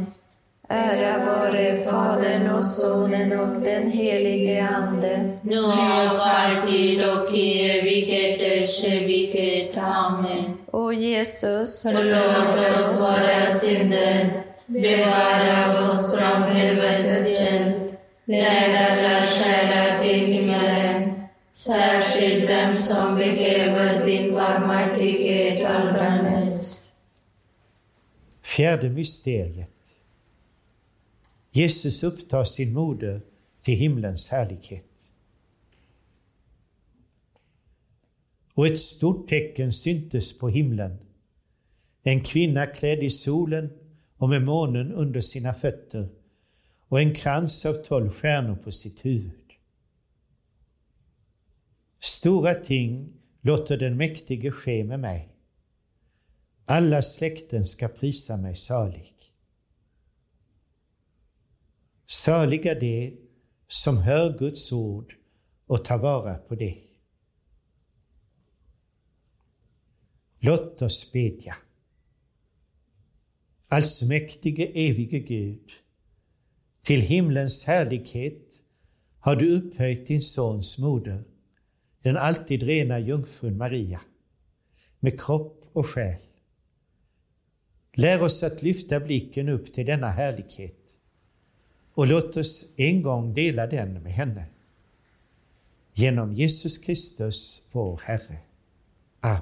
Ära 0.73 1.25
vare 1.25 1.77
Fadern 1.77 2.49
och 2.49 2.65
Sonen 2.65 3.39
och 3.39 3.61
den 3.61 3.91
helige 3.91 4.67
Ande. 4.67 5.37
Nu 5.41 5.59
och 5.59 6.27
alltid 6.27 7.09
och 7.09 7.33
i 7.33 7.69
evigheters 7.69 8.83
evighet. 8.83 9.77
Amen. 9.77 10.57
O 10.71 10.93
Jesus, 10.93 11.83
Förlåt 11.83 12.75
oss 12.75 13.09
våra 13.09 13.47
synder, 13.47 14.43
bevara 14.65 15.87
oss 15.87 16.15
från 16.17 16.51
helvetets 16.51 17.41
eld, 17.41 17.91
led 18.25 18.75
alla 18.75 19.25
själar 19.25 19.97
till 19.97 20.25
himmelen, 20.25 21.13
särskilt 21.51 22.47
dem 22.47 22.73
som 22.73 23.17
behöver 23.17 24.05
din 24.05 24.33
barmhärtighet 24.33 25.65
allra 25.65 26.23
mest. 26.23 26.81
Fjärde 28.43 28.89
mysteriet. 28.89 29.80
Jesus 31.51 32.03
upptar 32.03 32.43
sin 32.43 32.73
moder 32.73 33.21
till 33.61 33.77
himlens 33.77 34.29
härlighet. 34.29 35.11
Och 38.53 38.67
ett 38.67 38.79
stort 38.79 39.29
tecken 39.29 39.71
syntes 39.71 40.37
på 40.37 40.49
himlen. 40.49 40.97
En 42.03 42.23
kvinna 42.23 42.65
klädd 42.65 43.03
i 43.03 43.09
solen 43.09 43.69
och 44.17 44.29
med 44.29 44.41
månen 44.41 44.91
under 44.91 45.19
sina 45.19 45.53
fötter 45.53 46.09
och 46.87 46.99
en 47.01 47.15
krans 47.15 47.65
av 47.65 47.73
tolv 47.73 48.09
stjärnor 48.09 48.55
på 48.55 48.71
sitt 48.71 49.05
huvud. 49.05 49.51
Stora 51.99 52.53
ting 52.53 53.13
låter 53.41 53.77
den 53.77 53.97
mäktige 53.97 54.51
ske 54.51 54.83
med 54.83 54.99
mig. 54.99 55.29
Alla 56.65 57.01
släkten 57.01 57.65
ska 57.65 57.87
prisa 57.87 58.37
mig 58.37 58.55
salig. 58.55 59.10
Saliga 62.11 62.75
de 62.75 63.17
som 63.67 63.97
hör 63.97 64.37
Guds 64.37 64.71
ord 64.71 65.15
och 65.67 65.85
tar 65.85 65.97
vara 65.97 66.35
på 66.35 66.55
det. 66.55 66.77
Låt 70.39 70.81
oss 70.81 71.11
bedja. 71.11 71.55
Allsmäktige 73.67 74.71
evige 74.73 75.19
Gud, 75.19 75.71
till 76.81 77.01
himlens 77.01 77.65
härlighet 77.65 78.63
har 79.19 79.35
du 79.35 79.57
upphöjt 79.57 80.07
din 80.07 80.21
sons 80.21 80.77
moder, 80.77 81.23
den 82.01 82.17
alltid 82.17 82.63
rena 82.63 82.99
jungfrun 82.99 83.57
Maria, 83.57 84.01
med 84.99 85.21
kropp 85.21 85.69
och 85.73 85.87
själ. 85.87 86.21
Lär 87.93 88.23
oss 88.23 88.43
att 88.43 88.61
lyfta 88.61 88.99
blicken 88.99 89.49
upp 89.49 89.73
till 89.73 89.85
denna 89.85 90.07
härlighet 90.07 90.80
och 91.93 92.07
låt 92.07 92.37
oss 92.37 92.65
en 92.77 93.01
gång 93.01 93.33
dela 93.33 93.67
den 93.67 94.03
med 94.03 94.11
henne. 94.11 94.45
Genom 95.93 96.33
Jesus 96.33 96.77
Kristus, 96.77 97.63
vår 97.71 98.01
Herre. 98.03 98.37
Amen. 99.21 99.41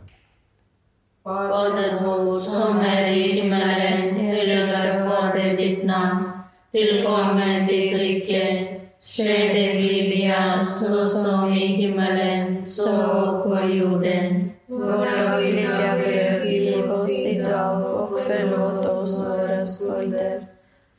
Fader 1.23 2.05
vår 2.05 2.39
som 2.39 2.79
är 2.79 3.07
i 3.07 3.31
himmelen, 3.31 4.15
helgat 4.15 5.09
varde 5.09 5.55
ditt 5.55 5.85
namn. 5.85 6.29
Tillkommen 6.71 7.67
ditt 7.67 7.97
rike. 7.97 8.75
Ske 9.01 9.53
din 9.53 9.77
vilja, 9.77 10.65
så 10.65 11.03
som 11.03 11.53
i 11.53 11.65
himmelen, 11.65 12.63
så 12.63 13.11
och 13.11 13.43
på 13.43 13.67
jorden. 13.69 14.51
Vårt 14.67 15.19
dagliga 15.19 15.97
bröd 16.03 16.45
giv 16.45 16.85
oss 16.85 17.25
idag 17.25 17.95
och 17.95 18.19
förlåt 18.19 18.85
oss 18.85 19.29
våra 19.29 19.59
skulder 19.59 20.48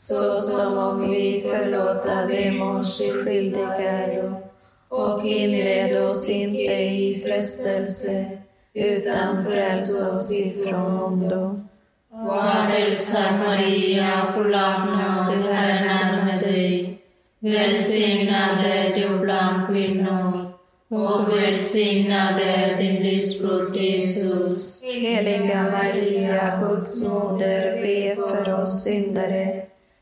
så 0.00 0.34
som 0.34 0.78
och 0.78 1.12
vi 1.12 1.44
förlåta 1.50 2.26
dem 2.26 2.62
oss 2.62 3.02
skyldiga 3.24 3.74
äro. 3.74 4.34
Och 4.88 5.26
inled 5.26 6.04
oss 6.04 6.28
inte 6.28 6.72
i 6.72 7.20
frestelse, 7.24 8.30
utan 8.74 9.46
fräls 9.46 10.02
oss 10.02 10.38
ifrån 10.38 11.02
ondo. 11.02 11.60
Var 12.10 12.42
hälsad 12.42 13.38
Maria, 13.38 14.32
full 14.34 14.54
av 14.54 14.86
nåd, 14.86 15.44
Herren 15.52 15.88
är 15.88 16.24
med 16.24 16.40
dig. 16.40 16.98
Välsignad 17.38 18.58
är 18.64 18.96
du 18.96 19.18
bland 19.18 19.66
kvinnor 19.68 20.52
och 20.90 21.38
välsignad 21.38 22.40
är 22.40 22.76
din 22.76 23.02
livsfrukt 23.02 23.76
Jesus. 23.76 24.82
Heliga 24.82 25.62
Maria, 25.62 26.60
Guds 26.60 27.08
moder, 27.08 27.82
be 27.82 28.16
för 28.16 28.62
oss 28.62 28.84
syndare, 28.84 29.69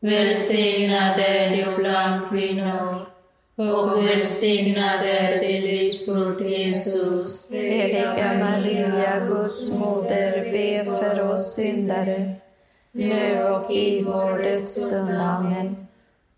med 0.00 0.12
dig. 0.12 0.24
Välsignad 0.24 1.18
är 1.18 1.56
du 1.56 1.76
bland 1.76 2.28
kvinnor 2.30 3.06
och 3.56 4.04
välsignad 4.04 5.00
är 5.04 5.40
din 5.40 5.62
livsfrukt 5.62 6.46
Jesus. 6.46 7.50
Heliga 7.50 8.38
Maria, 8.38 9.20
Guds 9.28 9.78
moder, 9.78 10.52
be 10.52 10.84
för 10.84 11.32
oss 11.32 11.54
syndare, 11.54 12.34
nu 12.92 13.44
och 13.44 13.70
i 13.72 14.02
vår 14.02 14.38
dödsstund. 14.38 15.20
Amen. 15.20 15.86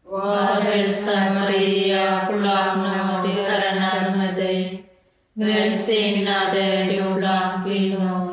Var 0.04 0.62
hälsad 0.62 1.34
Maria, 1.34 2.26
full 2.26 2.40
nåd, 2.40 3.26
Herren 3.48 3.82
är 3.82 4.16
med 4.16 4.34
dig. 4.34 4.84
Välsignad 5.34 6.56
är 6.56 6.84
du 6.84 7.14
bland 7.14 7.64
kvinnor 7.64 8.31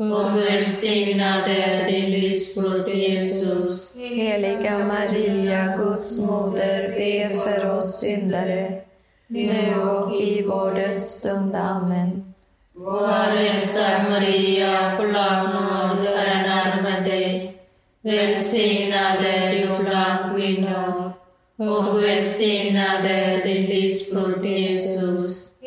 och 0.00 0.36
välsignad 0.36 1.44
är 1.46 1.86
din 1.86 2.10
livsfrukt 2.10 2.94
Jesus. 2.94 3.96
Heliga 3.96 4.78
Maria, 4.78 5.76
Guds 5.76 6.26
moder, 6.26 6.88
be 6.88 7.40
för 7.40 7.76
oss 7.76 8.00
syndare, 8.00 8.80
nu 9.26 9.80
och 9.80 10.20
i 10.20 10.42
vår 10.42 10.74
dödsstund. 10.74 11.56
Amen. 11.56 12.34
Var 12.74 13.36
hälsad 13.36 14.10
Maria, 14.10 14.96
full 14.96 15.16
av 15.16 15.44
nåd, 15.44 16.06
Herren 16.06 16.50
är 16.50 16.82
med 16.82 17.04
dig. 17.04 17.56
Välsignad 18.02 19.24
är 19.24 19.52
du 19.52 19.84
bland 19.84 20.36
kvinnor 20.36 21.12
och 21.56 22.02
välsignad 22.02 23.04
är 23.04 23.44
din 23.44 23.66
livsfrukt 23.66 24.46
Jesus. 24.46 25.49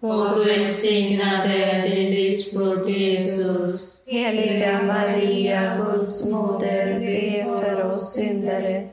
och 0.00 0.46
välsignad 0.46 1.50
är 1.50 1.82
din 1.82 2.10
livsfrukt 2.10 2.88
Jesus. 2.88 3.98
Heliga 4.06 4.82
Maria, 4.82 5.76
Guds 5.76 6.32
moder, 6.32 7.00
be 7.00 7.44
för 7.60 7.92
oss 7.92 8.12
syndare, 8.12 8.88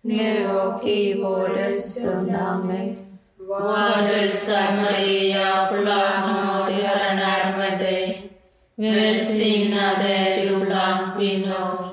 nu 0.00 0.50
och 0.50 0.88
i 0.88 1.14
vår 1.22 1.48
dödsstund. 1.48 2.36
Amen. 2.36 2.96
Var 3.38 4.02
hälsad 4.02 4.74
Maria, 4.76 5.68
full 5.70 5.84
nåd, 5.84 6.72
Herren 6.72 7.18
är 7.18 7.56
med 7.58 7.78
dig. 7.78 8.30
Välsignad 8.76 10.06
är 10.06 10.46
du 10.46 10.66
bland 10.66 11.18
kvinnor 11.18 11.87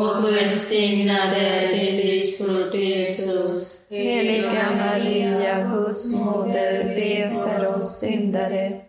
och 0.00 0.24
välsignad 0.24 1.32
är 1.36 1.68
din 1.68 1.96
livsfrukt 1.96 2.74
Jesus. 2.74 3.84
Heliga 3.90 4.66
Maria, 4.78 5.68
Guds 5.68 6.20
moder, 6.20 6.84
be 6.84 7.42
för 7.42 7.76
oss 7.76 8.00
syndare, 8.00 8.80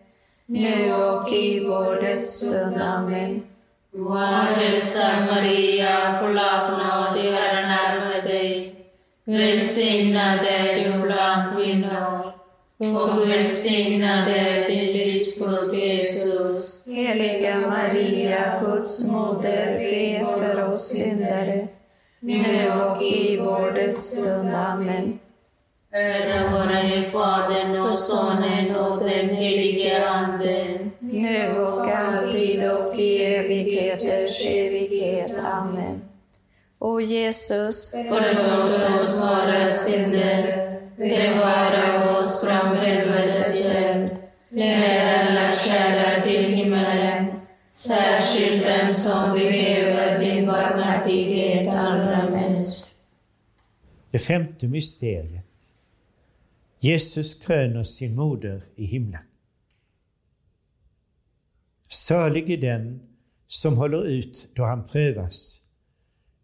nu 0.46 0.94
och 0.94 1.32
i 1.32 1.64
vår 1.64 2.02
dödsstund. 2.02 2.82
Amen. 2.82 3.42
Var 3.90 4.26
hälsad 4.26 5.26
Maria, 5.26 6.18
full 6.20 6.38
av 6.38 6.70
nåd, 6.70 7.24
Herren 7.34 7.70
är 7.70 8.00
med 8.00 8.24
dig. 8.24 8.74
Välsignad 9.24 10.38
är 10.46 10.84
du 10.84 11.02
bland 11.02 11.56
kvinnor 11.56 12.25
och 12.78 13.30
välsignad 13.30 14.28
är 14.28 14.68
din 14.68 14.92
livsfrukt 14.92 15.74
Jesus. 15.76 16.86
Heliga 16.86 17.60
Maria, 17.60 18.60
Guds 18.60 19.10
moder, 19.10 19.78
be 19.78 20.26
för 20.38 20.64
oss 20.66 20.88
syndare, 20.88 21.68
nu 22.20 22.72
och 22.72 23.02
i 23.02 23.36
vår 23.36 23.72
dödsstund. 23.72 24.54
Amen. 24.54 25.18
Ära 25.92 26.50
vare 26.50 27.10
Fadern 27.10 27.80
och 27.80 27.98
Sonen 27.98 28.76
och 28.76 28.98
den 28.98 29.28
helige 29.28 30.08
Ande. 30.08 30.78
Nu 30.98 31.58
och 31.58 31.90
alltid 31.90 32.70
och 32.70 32.98
i 32.98 33.24
evigheters 33.24 34.46
evighet. 34.46 35.34
Amen. 35.44 36.00
O 36.78 37.00
Jesus, 37.00 37.90
Förlåt 37.90 38.84
oss 38.84 39.22
våra 39.22 39.72
synder, 39.72 40.65
bevara 40.96 42.16
oss 42.18 42.46
från 42.46 42.76
helvetets 42.76 43.70
eld. 43.74 44.10
Led 44.50 45.28
alla 45.28 45.52
själar 45.52 46.20
till 46.20 46.54
himmelen, 46.54 47.40
särskilt 47.68 48.66
den 48.66 48.88
som 48.88 49.38
behöver 49.38 50.20
din 50.20 50.46
barmhärtighet 50.46 51.68
allra 51.68 52.30
mest. 52.30 52.94
Det 54.10 54.18
femte 54.18 54.68
mysteriet. 54.68 55.44
Jesus 56.80 57.34
kröner 57.34 57.82
sin 57.82 58.14
moder 58.14 58.64
i 58.76 58.84
himlen. 58.84 59.22
Salig 61.88 62.50
är 62.50 62.58
den 62.58 63.00
som 63.46 63.76
håller 63.76 64.06
ut 64.06 64.48
då 64.54 64.64
han 64.64 64.86
prövas. 64.86 65.60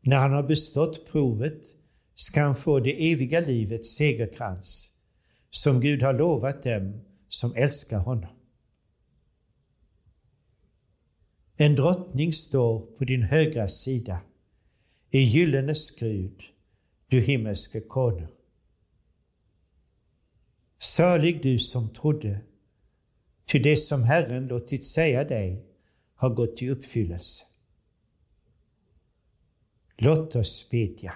När 0.00 0.16
han 0.16 0.32
har 0.32 0.42
bestått 0.42 1.12
provet 1.12 1.62
ska 2.14 2.42
han 2.42 2.55
få 2.55 2.81
det 2.81 3.12
eviga 3.12 3.40
livets 3.40 3.96
segerkrans 3.96 4.90
som 5.51 5.81
Gud 5.81 6.03
har 6.03 6.12
lovat 6.12 6.62
dem 6.62 7.01
som 7.29 7.55
älskar 7.57 7.98
honom. 7.98 8.31
En 11.57 11.75
drottning 11.75 12.33
står 12.33 12.81
på 12.81 13.05
din 13.05 13.22
högra 13.22 13.68
sida, 13.68 14.20
i 15.11 15.18
gyllene 15.18 15.75
skrud, 15.75 16.42
du 17.09 17.20
himmelske 17.20 17.81
konung. 17.81 18.29
Salig 20.79 21.42
du 21.42 21.59
som 21.59 21.88
trodde, 21.88 22.40
ty 23.46 23.59
det 23.59 23.77
som 23.77 24.03
Herren 24.03 24.46
låtit 24.46 24.85
säga 24.85 25.25
dig 25.25 25.66
har 26.14 26.31
gått 26.31 26.62
i 26.62 26.70
uppfyllelse. 26.70 27.44
Låt 29.96 30.37
oss 30.37 30.70
bedja. 30.70 31.14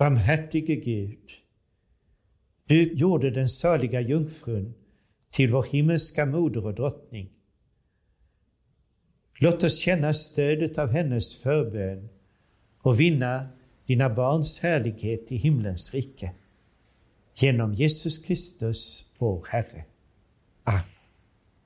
Barmhärtige 0.00 0.76
Gud, 0.76 1.18
du 2.68 2.92
gjorde 2.92 3.30
den 3.30 3.48
saliga 3.48 4.00
jungfrun 4.00 4.74
till 5.30 5.50
vår 5.52 5.62
himmelska 5.62 6.26
moder 6.26 6.66
och 6.66 6.74
drottning. 6.74 7.30
Låt 9.40 9.62
oss 9.64 9.78
känna 9.78 10.14
stödet 10.14 10.78
av 10.78 10.90
hennes 10.90 11.36
förbön 11.36 12.08
och 12.82 13.00
vinna 13.00 13.48
dina 13.86 14.10
barns 14.10 14.60
härlighet 14.60 15.32
i 15.32 15.36
himlens 15.36 15.94
rike. 15.94 16.32
Genom 17.34 17.74
Jesus 17.74 18.18
Kristus, 18.18 19.04
vår 19.18 19.46
Herre. 19.48 19.84
Amen. 20.64 20.82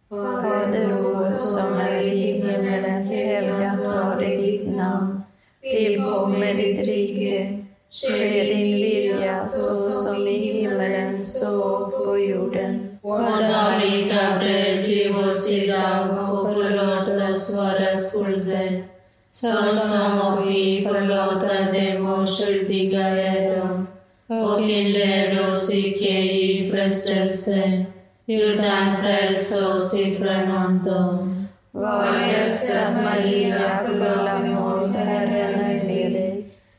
Fader 0.09 1.03
vår 1.03 1.31
som 1.31 1.75
är 1.75 2.03
i 2.03 2.33
himmelen, 2.33 3.07
helgat 3.07 3.79
varde 3.79 4.37
ditt 4.37 4.77
namn. 4.77 5.23
Tillkomme 5.61 6.53
ditt 6.53 6.79
rike. 6.79 7.63
Ske 7.94 8.44
din 8.44 8.76
vilja 8.76 9.46
så 9.46 9.74
som 9.74 10.28
i 10.28 10.38
himmelen 10.52 11.26
så 11.26 11.87
på 12.04 12.18
jorden. 12.18 12.98
Vårt 13.02 13.40
dagliga 13.50 14.38
bröd 14.38 14.85
giv 14.85 15.16
oss 15.16 15.50
idag 15.50 16.11
och 16.11 16.52
förlåt 16.54 17.30
oss 17.30 17.57
våra 17.57 17.96
skulder, 17.96 18.85
såsom 19.30 20.20
och 20.20 20.50
vi 20.50 20.85
förlåta 20.87 21.72
dem 21.72 22.07
och 22.07 22.28
skyldiga 22.28 23.09
äro. 23.09 23.87
Och 24.26 24.61
inled 24.61 25.50
oss 25.50 25.74
icke 25.74 26.18
i 26.20 26.70
frestelse, 26.70 27.85
utan 28.26 28.96
fräls 28.96 29.62
oss 29.62 29.94
ifrån 29.98 30.50
ondo. 30.50 31.28
Var 31.70 32.02
hälsad 32.02 32.94
Maria, 33.04 33.80
full 33.87 34.28
av 34.28 34.46
nåd, 34.46 34.96
Herren 34.96 35.61
är 35.61 35.85
med 35.85 36.12
dig. 36.12 36.24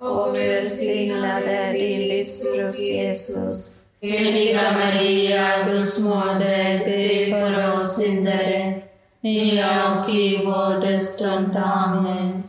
och 0.00 0.36
välsignad 0.36 1.42
är 1.46 1.72
din 1.72 2.08
livsfrukt 2.08 2.78
Jesus. 2.78 3.86
Heliga 4.02 4.72
Maria, 4.72 5.64
Guds 5.64 5.98
moder, 5.98 6.78
be 6.84 7.40
för 7.40 7.76
oss 7.76 7.96
syndare, 7.96 8.80
nu 9.20 9.58
och 9.60 10.10
i 10.10 10.44
vår 10.44 10.98
stund. 10.98 11.56
Amen. 11.56 12.42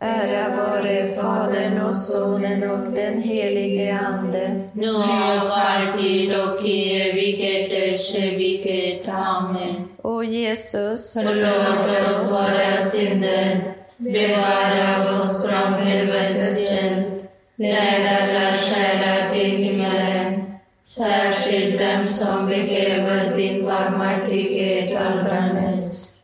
Ära 0.00 0.56
vare 0.56 1.08
Fadern 1.08 1.80
och 1.80 1.96
Sonen 1.96 2.70
och 2.70 2.90
den 2.90 3.22
helige 3.22 3.98
Ande. 3.98 4.68
Nu 4.72 4.90
och 4.90 5.58
alltid 5.58 6.40
och 6.40 6.64
i 6.64 7.00
evigheters 7.00 8.14
evighet. 8.14 9.08
Amen. 9.08 9.88
O 10.02 10.22
Jesus, 10.22 11.14
Förlåt 11.14 12.06
oss 12.06 12.40
våra 12.40 12.76
synder, 12.76 13.74
bevara 13.96 15.18
oss 15.18 15.46
från 15.48 15.72
helvetets 15.82 16.72
eld, 16.72 17.26
led 17.56 18.06
alla 18.20 18.56
själar 18.56 19.28
till 19.28 19.64
himmelen, 19.64 20.44
särskilt 20.82 21.78
dem 21.78 22.02
som 22.02 22.46
behöver 22.46 23.36
din 23.36 23.64
barmhärtighet 23.64 24.96
allra 25.00 25.52
mest. 25.52 26.14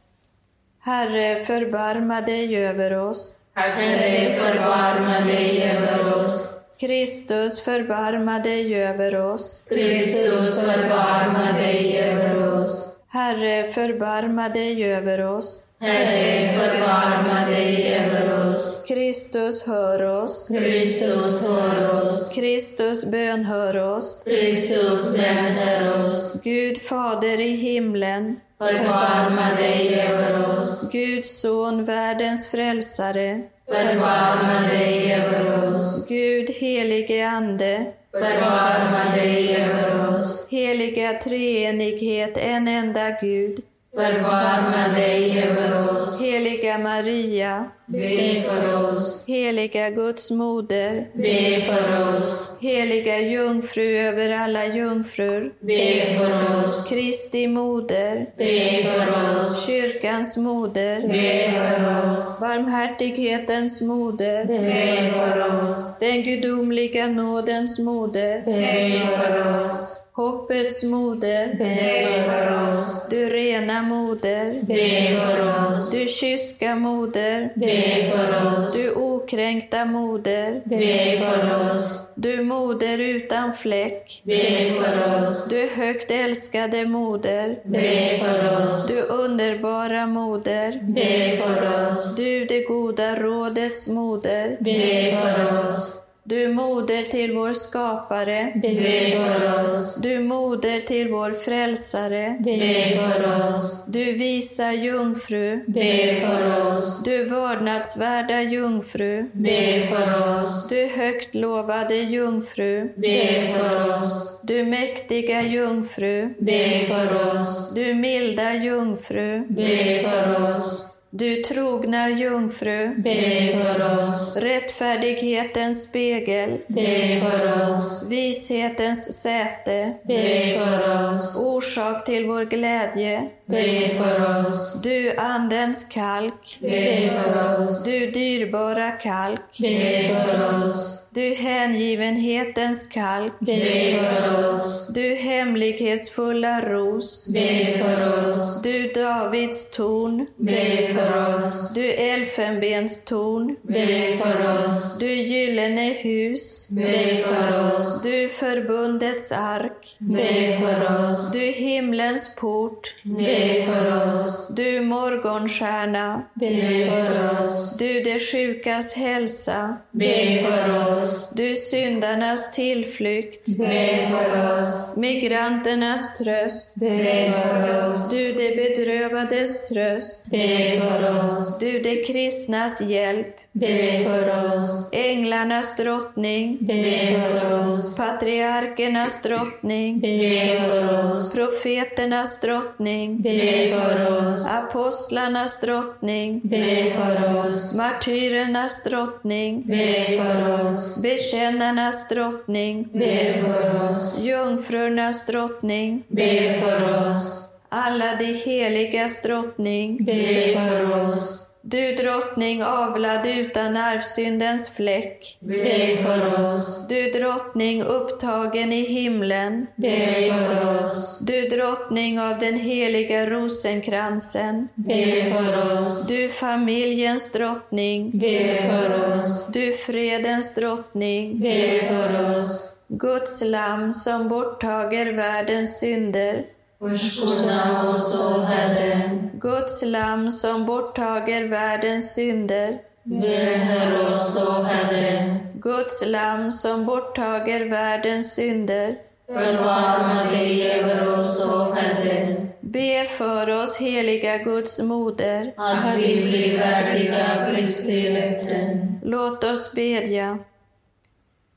Herre, 0.82 1.44
förbarma 1.44 2.20
dig 2.20 2.56
över 2.56 2.98
oss. 2.98 3.36
Herre, 3.54 4.38
förbarma 4.40 5.20
dig 5.20 5.62
över 5.62 6.16
oss. 6.16 6.60
Kristus, 6.80 7.60
förbarma 7.60 8.38
dig 8.38 8.84
över 8.84 9.20
oss. 9.20 9.62
Kristus, 9.68 10.64
förbarma 10.64 11.52
dig 11.52 11.98
över 11.98 12.60
oss. 12.62 13.00
Herre, 13.08 13.64
förbarma 13.72 14.48
dig 14.48 14.92
över 14.92 15.24
oss. 15.26 15.64
Herre, 15.82 16.52
förbarma 16.58 17.46
dig 17.50 17.94
över 17.94 18.48
oss. 18.48 18.84
Kristus, 18.88 19.62
hör 19.66 20.02
oss. 20.02 20.48
Kristus, 20.48 21.48
hör 21.48 22.02
oss. 22.04 22.32
Kristus, 22.34 23.04
bönhör 23.10 23.76
oss. 23.96 24.22
Kristus, 24.26 25.16
bönhör 25.16 26.00
oss. 26.00 26.40
Gud 26.42 26.78
Fader 26.82 27.40
i 27.40 27.50
himlen, 27.56 28.40
Förbarma 28.58 29.54
dig 29.56 30.00
över 30.00 30.58
oss. 30.58 30.92
Guds 30.92 31.40
son, 31.40 31.84
världens 31.84 32.48
frälsare, 32.48 33.40
Förbarma 33.68 34.60
dig 34.68 35.14
över 35.14 35.74
oss. 35.76 36.08
Gud 36.08 36.50
helige 36.50 37.28
Ande, 37.28 37.86
Förbarma 38.12 39.16
dig 39.16 39.56
över 39.56 40.08
oss. 40.16 40.46
heliga 40.50 41.12
treenighet, 41.12 42.36
en 42.36 42.68
enda 42.68 43.10
Gud, 43.20 43.60
Förbarma 43.96 44.94
dig 44.94 45.42
över 45.42 46.00
oss. 46.00 46.22
heliga 46.22 46.78
Maria, 46.78 47.64
Be 47.86 48.42
för 48.42 48.88
oss. 48.88 49.24
heliga 49.26 49.90
Guds 49.90 50.30
moder, 50.30 51.06
Be 51.14 51.60
för 51.66 52.14
oss. 52.14 52.58
heliga 52.60 53.18
jungfru 53.18 53.96
över 53.98 54.30
alla 54.30 54.66
jungfrur, 54.66 55.52
Be 55.60 56.14
för 56.18 56.68
oss. 56.68 56.88
Kristi 56.88 57.46
moder, 57.46 58.26
Be 58.36 58.90
för 58.92 59.36
oss. 59.36 59.66
kyrkans 59.66 60.36
moder, 60.36 61.00
Be 61.08 61.52
för 61.52 62.04
oss. 62.06 62.40
barmhärtighetens 62.40 63.82
moder, 63.82 64.44
Be 64.44 65.10
för 65.12 65.56
oss. 65.56 65.98
den 65.98 66.22
gudomliga 66.22 67.06
nådens 67.06 67.78
moder, 67.78 68.42
Be 68.44 69.16
för 69.16 69.54
oss. 69.54 69.99
Hoppets 70.20 70.84
moder, 70.84 71.46
Be 71.58 72.24
för 72.24 72.72
oss. 72.74 73.08
du 73.10 73.28
rena 73.28 73.82
moder, 73.82 74.54
Be 74.62 75.16
för 75.20 75.66
oss. 75.66 75.90
du 75.90 76.08
kyska 76.08 76.74
moder, 76.74 77.50
Be 77.54 78.10
för 78.10 78.46
oss. 78.54 78.74
du 78.74 78.94
okränkta 78.94 79.84
moder, 79.84 80.60
Be 80.64 81.18
för 81.20 81.70
oss. 81.70 82.06
du 82.14 82.42
moder 82.42 82.98
utan 82.98 83.52
fläck, 83.52 84.22
Be 84.24 84.70
för 84.74 85.22
oss. 85.22 85.48
du 85.48 85.68
högt 85.82 86.10
älskade 86.10 86.86
moder, 86.86 87.58
Be 87.64 88.18
för 88.18 88.66
oss. 88.66 88.86
du 88.88 89.02
underbara 89.14 90.06
moder, 90.06 90.78
Be 90.82 91.36
för 91.36 91.88
oss. 91.90 92.16
du 92.16 92.44
det 92.44 92.60
goda 92.60 93.16
rådets 93.16 93.88
moder, 93.88 94.56
Be 94.60 95.16
för 95.22 95.66
oss. 95.66 96.06
Du 96.30 96.48
moder 96.48 97.02
till 97.02 97.32
vår 97.34 97.52
skapare, 97.52 98.52
Be 98.54 99.10
för 99.16 99.66
oss. 99.66 99.96
du 100.02 100.18
moder 100.18 100.80
till 100.80 101.08
vår 101.08 101.30
frälsare, 101.32 102.36
Be 102.40 102.98
för 103.00 103.52
oss. 103.54 103.86
du 103.86 104.12
visa 104.12 104.72
jungfru, 104.72 105.60
Be 105.66 106.20
för 106.20 106.64
oss. 106.64 107.02
du 107.04 107.24
vördnadsvärda 107.24 108.42
jungfru, 108.42 109.30
Be 109.32 109.86
för 109.90 110.42
oss. 110.44 110.68
du 110.68 110.88
högt 111.00 111.34
lovade 111.34 111.96
jungfru, 111.96 112.88
Be 112.96 113.42
för 113.58 113.98
oss. 113.98 114.40
du 114.44 114.64
mäktiga 114.64 115.42
jungfru, 115.42 116.34
Be 116.38 116.86
för 116.88 117.40
oss. 117.40 117.74
du 117.74 117.94
milda 117.94 118.54
jungfru, 118.54 119.44
Be 119.48 120.02
för 120.02 120.42
oss. 120.42 120.89
Du 121.10 121.36
trogna 121.42 122.08
jungfru, 122.10 122.94
Be 122.96 123.52
för 123.64 124.08
oss. 124.10 124.36
rättfärdighetens 124.36 125.82
spegel, 125.88 126.58
Be 126.66 127.20
för 127.20 127.70
oss. 127.72 128.08
vishetens 128.10 129.22
säte, 129.22 129.92
Be 130.02 130.58
för 130.58 131.14
oss. 131.14 131.36
orsak 131.46 132.04
till 132.04 132.26
vår 132.26 132.44
glädje. 132.44 133.28
Be 133.50 133.90
för 133.98 134.48
oss. 134.50 134.82
Du 134.82 135.16
Andens 135.16 135.84
kalk. 135.84 136.58
Be 136.60 137.10
för 137.10 137.46
oss. 137.46 137.84
Du 137.84 138.10
dyrbara 138.10 138.90
kalk. 138.90 139.58
Be 139.58 140.24
för 140.24 140.54
oss. 140.54 141.06
Du 141.12 141.34
hängivenhetens 141.34 142.88
kalk. 142.88 143.32
Be 143.40 143.98
för 144.00 144.52
oss. 144.52 144.88
Du 144.94 145.14
hemlighetsfulla 145.14 146.60
ros. 146.60 147.28
Be 147.32 147.78
för 147.78 148.28
oss. 148.28 148.62
Du 148.62 148.88
Davids 148.88 149.70
torn. 149.70 150.26
Be 150.36 150.94
för 150.94 151.36
oss. 151.46 151.74
Du 151.74 151.92
elfenbenstorn. 151.92 153.56
Be 153.62 154.16
för 154.22 154.66
oss. 154.66 154.98
Du 154.98 155.12
gyllene 155.12 155.92
hus. 155.92 156.68
Be 156.70 157.24
för 157.24 157.74
oss. 157.80 158.02
Du 158.02 158.28
förbundets 158.28 159.32
ark. 159.32 159.96
Be 159.98 160.58
för 160.60 161.10
oss. 161.12 161.32
Du 161.32 161.38
himlens 161.38 162.36
port. 162.36 162.94
Be 163.02 163.39
för 163.66 164.12
oss. 164.20 164.48
Du 164.48 164.80
morgonstjärna. 164.80 166.22
Be 166.34 166.86
för 166.90 167.44
oss. 167.44 167.76
Du 167.78 168.00
de 168.00 168.18
sjukas 168.18 168.94
hälsa. 168.96 169.76
Be 169.90 170.42
för 170.44 170.88
oss. 170.88 171.30
Du 171.30 171.56
syndarnas 171.56 172.52
tillflykt. 172.52 173.46
Be 173.46 174.08
för 174.10 174.52
oss. 174.52 174.96
Migranternas 174.96 176.18
tröst. 176.18 176.74
Be 176.74 177.32
för 177.32 177.80
oss. 177.80 178.10
Du 178.10 178.32
de 178.32 178.56
bedrövades 178.56 179.68
tröst. 179.68 180.30
Be 180.30 180.80
för 180.80 181.24
oss. 181.24 181.58
Du 181.58 181.78
de 181.78 182.04
kristnas 182.04 182.80
hjälp. 182.80 183.36
Be 183.52 184.04
för 184.04 184.58
oss. 184.58 184.92
Änglarnas 184.94 185.76
drottning. 185.76 186.58
Be 186.60 186.94
för 187.12 187.68
oss. 187.68 187.96
Patriarkernas 187.98 189.22
drottning. 189.22 190.00
Be 190.00 190.60
för 190.60 191.04
oss. 191.04 191.34
Profeternas 191.34 192.40
drottning. 192.40 193.22
Be 193.22 193.68
för 193.70 194.18
oss. 194.18 194.50
Apostlarnas 194.52 195.60
drottning. 195.60 196.40
Be 196.44 196.92
för 196.96 197.36
oss. 197.36 197.76
Martyrernas 197.76 198.84
drottning. 198.84 199.62
Be 199.66 200.04
för 200.18 200.54
oss. 200.54 201.02
Bekännarnas 201.02 202.08
drottning. 202.08 202.88
Be 202.92 203.34
för 203.40 203.82
oss. 203.84 204.18
Jungfrurnas 204.20 205.26
drottning. 205.26 206.02
Be 206.08 206.60
för 206.60 207.00
oss. 207.00 207.46
Alla 207.72 208.16
de 208.16 208.32
heligas 208.32 209.22
drottning. 209.22 210.04
Be 210.04 210.54
för 210.54 211.00
oss. 211.00 211.46
Du 211.62 211.92
drottning 211.92 212.62
avlad 212.62 213.26
utan 213.26 213.76
arvsyndens 213.76 214.70
fläck. 214.70 215.38
Be 215.40 215.96
för 216.02 216.44
oss. 216.52 216.88
Du 216.88 217.10
drottning 217.10 217.82
upptagen 217.82 218.72
i 218.72 218.80
himlen. 218.82 219.66
Be 219.76 220.06
för 220.28 220.84
oss. 220.86 221.18
Du 221.18 221.48
drottning 221.48 222.20
av 222.20 222.38
den 222.38 222.56
heliga 222.56 223.26
rosenkransen. 223.30 224.68
Be 224.74 225.24
för 225.30 225.86
oss. 225.86 226.06
Du 226.06 226.28
familjens 226.28 227.32
drottning. 227.32 228.18
Be 228.18 228.54
för 228.54 229.10
oss. 229.10 229.52
Du 229.52 229.72
fredens 229.72 230.54
drottning. 230.54 231.40
Be 231.40 231.80
för 231.88 232.26
oss. 232.26 232.76
Guds 232.88 233.42
lamm 233.44 233.92
som 233.92 234.28
borttager 234.28 235.12
världens 235.12 235.80
synder. 235.80 236.44
Förskona 236.80 237.90
oss, 237.90 238.26
o 238.26 238.40
Herre. 238.40 239.18
Guds 239.34 239.82
lamm 239.82 240.30
som 240.30 240.66
borttager 240.66 241.48
världens 241.48 242.14
synder. 242.14 242.78
Välhör 243.02 244.10
oss, 244.10 244.48
o 244.48 244.62
Herre. 244.62 245.36
Guds 245.54 246.06
lamm 246.06 246.52
som 246.52 246.86
borttager 246.86 247.64
världens 247.64 248.34
synder. 248.34 248.96
Förbarma 249.26 250.30
dig 250.30 250.72
över 250.72 251.18
oss, 251.18 251.48
o 251.48 251.72
Herre. 251.72 252.34
Be 252.60 253.04
för 253.04 253.62
oss, 253.62 253.76
heliga 253.76 254.38
Guds 254.38 254.82
moder. 254.82 255.54
Att 255.56 255.96
vi 255.96 256.22
blir 256.22 256.58
värdiga 256.58 257.50
Kristi 257.50 258.10
löften. 258.10 259.00
Låt 259.02 259.44
oss 259.44 259.74
bedja. 259.74 260.38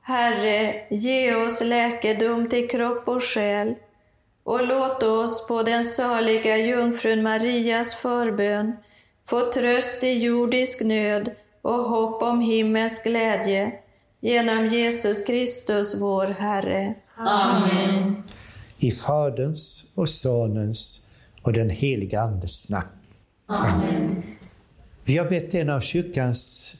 Herre, 0.01 0.75
ge 0.89 1.35
oss 1.35 1.61
läkedom 1.63 2.49
till 2.49 2.69
kropp 2.69 3.07
och 3.07 3.23
själ 3.23 3.75
och 4.43 4.67
låt 4.67 5.03
oss 5.03 5.47
på 5.47 5.63
den 5.63 5.83
saliga 5.83 6.57
jungfrun 6.57 7.23
Marias 7.23 7.95
förbön 7.95 8.73
få 9.25 9.51
tröst 9.51 10.03
i 10.03 10.23
jordisk 10.23 10.81
nöd 10.81 11.31
och 11.61 11.73
hopp 11.73 12.21
om 12.21 12.41
himmels 12.41 13.03
glädje 13.03 13.71
genom 14.21 14.67
Jesus 14.67 15.25
Kristus, 15.25 15.95
vår 15.99 16.27
Herre. 16.27 16.95
Amen. 17.17 18.23
I 18.77 18.91
Faderns 18.91 19.85
och 19.95 20.09
Sonens 20.09 21.05
och 21.41 21.53
den 21.53 21.69
heliga 21.69 22.21
Andes 22.21 22.69
namn. 22.69 22.87
Amen. 23.45 24.23
Vi 25.03 25.17
har 25.17 25.29
bett 25.29 25.53
en 25.53 25.69
av 25.69 25.79
kyrkans 25.79 26.73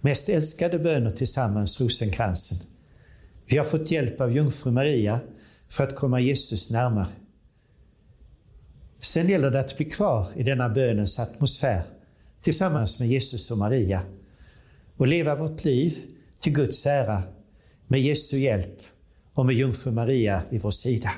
mest 0.00 0.28
älskade 0.28 0.78
böner 0.78 1.10
tillsammans, 1.10 1.80
rosenkransen. 1.80 2.58
Vi 3.46 3.58
har 3.58 3.64
fått 3.64 3.90
hjälp 3.90 4.20
av 4.20 4.32
jungfru 4.32 4.70
Maria 4.70 5.20
för 5.68 5.84
att 5.84 5.96
komma 5.96 6.20
Jesus 6.20 6.70
närmare. 6.70 7.06
Sen 9.00 9.28
gäller 9.28 9.50
det 9.50 9.60
att 9.60 9.76
bli 9.76 9.84
kvar 9.84 10.26
i 10.36 10.42
denna 10.42 10.68
bönens 10.68 11.18
atmosfär 11.18 11.82
tillsammans 12.42 12.98
med 12.98 13.08
Jesus 13.08 13.50
och 13.50 13.58
Maria 13.58 14.02
och 14.96 15.06
leva 15.06 15.34
vårt 15.34 15.64
liv 15.64 15.96
till 16.40 16.52
Guds 16.52 16.86
ära 16.86 17.22
med 17.86 18.00
Jesu 18.00 18.38
hjälp 18.38 18.80
och 19.34 19.46
med 19.46 19.54
jungfru 19.54 19.92
Maria 19.92 20.42
vid 20.50 20.62
vår 20.62 20.70
sida. 20.70 21.10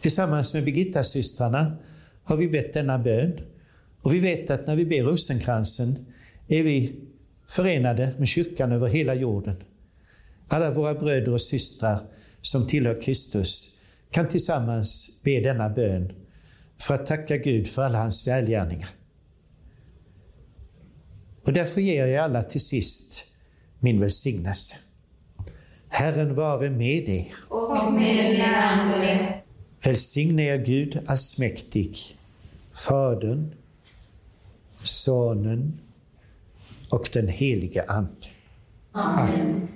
Tillsammans 0.00 0.54
med 0.54 0.64
Birgitta-systrarna 0.64 1.76
har 2.24 2.36
vi 2.36 2.48
bett 2.48 2.74
denna 2.74 2.98
bön 2.98 3.40
och 4.02 4.14
vi 4.14 4.20
vet 4.20 4.50
att 4.50 4.66
när 4.66 4.76
vi 4.76 4.86
ber 4.86 5.02
rosenkransen 5.02 6.06
är 6.48 6.62
vi 6.62 7.00
förenade 7.48 8.14
med 8.18 8.28
kyrkan 8.28 8.72
över 8.72 8.86
hela 8.86 9.14
jorden. 9.14 9.56
Alla 10.48 10.70
våra 10.70 10.94
bröder 10.94 11.32
och 11.32 11.42
systrar 11.42 12.00
som 12.46 12.66
tillhör 12.66 13.02
Kristus 13.02 13.78
kan 14.10 14.28
tillsammans 14.28 15.20
be 15.24 15.40
denna 15.40 15.68
bön 15.68 16.12
för 16.82 16.94
att 16.94 17.06
tacka 17.06 17.36
Gud 17.36 17.68
för 17.68 17.82
alla 17.82 17.98
hans 17.98 18.26
välgärningar. 18.26 18.88
Och 21.44 21.52
därför 21.52 21.80
ger 21.80 22.06
jag 22.06 22.24
alla 22.24 22.42
till 22.42 22.60
sist 22.60 23.24
min 23.80 24.00
välsignelse. 24.00 24.74
Herren 25.88 26.34
vare 26.34 26.70
med 26.70 27.08
er. 27.08 27.32
Och 27.48 27.92
med 27.92 28.30
din 28.30 28.44
ande. 28.44 29.42
Välsigne 29.84 30.42
er 30.42 30.58
Gud 30.58 31.00
allsmäktig, 31.06 31.98
Fadern, 32.88 33.54
Sonen 34.82 35.80
och 36.90 37.08
den 37.12 37.28
helige 37.28 37.84
Ande. 37.88 38.26
Amen. 38.92 39.68